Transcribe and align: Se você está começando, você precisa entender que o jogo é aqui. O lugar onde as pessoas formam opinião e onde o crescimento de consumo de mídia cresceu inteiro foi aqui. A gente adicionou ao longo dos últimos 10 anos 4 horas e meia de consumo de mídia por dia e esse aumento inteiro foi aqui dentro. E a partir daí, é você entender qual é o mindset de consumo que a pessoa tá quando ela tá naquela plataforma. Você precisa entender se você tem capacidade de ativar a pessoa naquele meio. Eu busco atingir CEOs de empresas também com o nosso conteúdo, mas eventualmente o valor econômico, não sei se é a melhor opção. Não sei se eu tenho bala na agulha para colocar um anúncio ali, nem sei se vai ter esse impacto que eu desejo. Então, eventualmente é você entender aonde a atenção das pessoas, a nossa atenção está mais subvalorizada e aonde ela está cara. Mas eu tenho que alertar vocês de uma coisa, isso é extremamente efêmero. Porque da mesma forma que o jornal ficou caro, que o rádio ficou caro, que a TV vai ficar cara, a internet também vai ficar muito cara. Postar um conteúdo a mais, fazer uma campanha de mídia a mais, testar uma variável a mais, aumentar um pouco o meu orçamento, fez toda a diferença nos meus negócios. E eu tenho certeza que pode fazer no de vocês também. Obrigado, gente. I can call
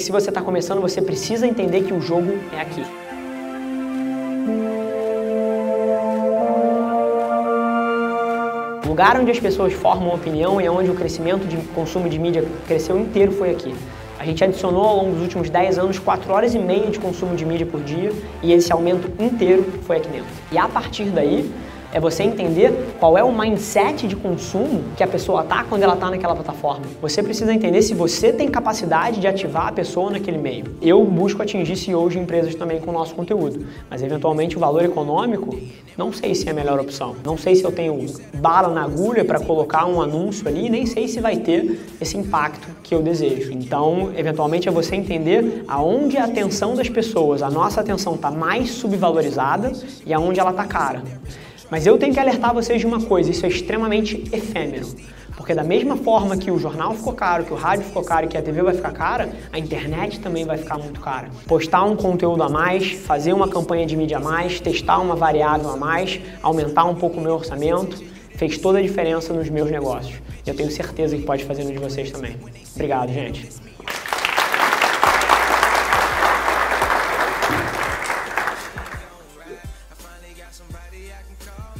Se 0.00 0.10
você 0.10 0.30
está 0.30 0.40
começando, 0.40 0.80
você 0.80 1.02
precisa 1.02 1.46
entender 1.46 1.82
que 1.82 1.92
o 1.92 2.00
jogo 2.00 2.32
é 2.54 2.60
aqui. 2.62 2.82
O 8.82 8.88
lugar 8.88 9.20
onde 9.20 9.30
as 9.30 9.38
pessoas 9.38 9.74
formam 9.74 10.14
opinião 10.14 10.58
e 10.58 10.66
onde 10.70 10.90
o 10.90 10.94
crescimento 10.94 11.46
de 11.46 11.58
consumo 11.74 12.08
de 12.08 12.18
mídia 12.18 12.48
cresceu 12.66 12.98
inteiro 12.98 13.32
foi 13.32 13.50
aqui. 13.50 13.74
A 14.18 14.24
gente 14.24 14.42
adicionou 14.42 14.82
ao 14.82 14.96
longo 14.96 15.12
dos 15.12 15.22
últimos 15.22 15.50
10 15.50 15.78
anos 15.78 15.98
4 15.98 16.32
horas 16.32 16.54
e 16.54 16.58
meia 16.58 16.86
de 16.86 16.98
consumo 16.98 17.36
de 17.36 17.44
mídia 17.44 17.66
por 17.66 17.82
dia 17.82 18.10
e 18.42 18.54
esse 18.54 18.72
aumento 18.72 19.10
inteiro 19.22 19.64
foi 19.82 19.98
aqui 19.98 20.08
dentro. 20.08 20.30
E 20.50 20.56
a 20.56 20.66
partir 20.66 21.10
daí, 21.10 21.50
é 21.92 21.98
você 21.98 22.22
entender 22.22 22.72
qual 22.98 23.18
é 23.18 23.24
o 23.24 23.32
mindset 23.32 24.06
de 24.06 24.14
consumo 24.14 24.82
que 24.96 25.02
a 25.02 25.06
pessoa 25.06 25.42
tá 25.42 25.64
quando 25.64 25.82
ela 25.82 25.96
tá 25.96 26.10
naquela 26.10 26.34
plataforma. 26.34 26.86
Você 27.00 27.22
precisa 27.22 27.52
entender 27.52 27.82
se 27.82 27.94
você 27.94 28.32
tem 28.32 28.48
capacidade 28.48 29.20
de 29.20 29.26
ativar 29.26 29.68
a 29.68 29.72
pessoa 29.72 30.10
naquele 30.10 30.38
meio. 30.38 30.64
Eu 30.80 31.04
busco 31.04 31.42
atingir 31.42 31.76
CEOs 31.76 32.12
de 32.12 32.18
empresas 32.18 32.54
também 32.54 32.80
com 32.80 32.90
o 32.90 32.94
nosso 32.94 33.14
conteúdo, 33.14 33.66
mas 33.88 34.02
eventualmente 34.02 34.56
o 34.56 34.60
valor 34.60 34.84
econômico, 34.84 35.58
não 35.96 36.12
sei 36.12 36.34
se 36.34 36.48
é 36.48 36.52
a 36.52 36.54
melhor 36.54 36.78
opção. 36.78 37.16
Não 37.24 37.36
sei 37.36 37.56
se 37.56 37.64
eu 37.64 37.72
tenho 37.72 38.06
bala 38.34 38.68
na 38.68 38.84
agulha 38.84 39.24
para 39.24 39.40
colocar 39.40 39.86
um 39.86 40.00
anúncio 40.00 40.46
ali, 40.46 40.70
nem 40.70 40.86
sei 40.86 41.08
se 41.08 41.20
vai 41.20 41.36
ter 41.36 41.80
esse 42.00 42.16
impacto 42.16 42.68
que 42.82 42.94
eu 42.94 43.02
desejo. 43.02 43.52
Então, 43.52 44.12
eventualmente 44.16 44.68
é 44.68 44.72
você 44.72 44.96
entender 44.96 45.64
aonde 45.66 46.16
a 46.16 46.24
atenção 46.24 46.74
das 46.74 46.88
pessoas, 46.88 47.42
a 47.42 47.50
nossa 47.50 47.80
atenção 47.80 48.14
está 48.14 48.30
mais 48.30 48.70
subvalorizada 48.70 49.72
e 50.06 50.14
aonde 50.14 50.40
ela 50.40 50.50
está 50.50 50.64
cara. 50.64 51.02
Mas 51.70 51.86
eu 51.86 51.96
tenho 51.96 52.12
que 52.12 52.18
alertar 52.18 52.52
vocês 52.52 52.80
de 52.80 52.86
uma 52.86 53.00
coisa, 53.00 53.30
isso 53.30 53.46
é 53.46 53.48
extremamente 53.48 54.24
efêmero. 54.32 54.88
Porque 55.36 55.54
da 55.54 55.62
mesma 55.62 55.96
forma 55.96 56.36
que 56.36 56.50
o 56.50 56.58
jornal 56.58 56.94
ficou 56.94 57.12
caro, 57.12 57.44
que 57.44 57.52
o 57.52 57.56
rádio 57.56 57.86
ficou 57.86 58.02
caro, 58.02 58.28
que 58.28 58.36
a 58.36 58.42
TV 58.42 58.60
vai 58.60 58.74
ficar 58.74 58.92
cara, 58.92 59.30
a 59.52 59.58
internet 59.58 60.20
também 60.20 60.44
vai 60.44 60.58
ficar 60.58 60.76
muito 60.76 61.00
cara. 61.00 61.30
Postar 61.46 61.84
um 61.84 61.96
conteúdo 61.96 62.42
a 62.42 62.48
mais, 62.48 62.90
fazer 62.92 63.32
uma 63.32 63.48
campanha 63.48 63.86
de 63.86 63.96
mídia 63.96 64.18
a 64.18 64.20
mais, 64.20 64.60
testar 64.60 64.98
uma 64.98 65.14
variável 65.14 65.70
a 65.70 65.76
mais, 65.76 66.20
aumentar 66.42 66.84
um 66.84 66.94
pouco 66.94 67.18
o 67.18 67.22
meu 67.22 67.34
orçamento, 67.34 68.02
fez 68.34 68.58
toda 68.58 68.80
a 68.80 68.82
diferença 68.82 69.32
nos 69.32 69.48
meus 69.48 69.70
negócios. 69.70 70.20
E 70.44 70.50
eu 70.50 70.54
tenho 70.54 70.70
certeza 70.70 71.16
que 71.16 71.22
pode 71.22 71.44
fazer 71.44 71.64
no 71.64 71.72
de 71.72 71.78
vocês 71.78 72.10
também. 72.10 72.36
Obrigado, 72.74 73.12
gente. 73.12 73.48
I 81.12 81.22
can 81.22 81.36
call 81.46 81.79